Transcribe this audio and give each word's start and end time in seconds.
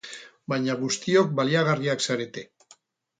Baina 0.53 0.75
guztiok 0.79 1.29
baliagarriak 1.39 2.01
zarete. 2.09 2.45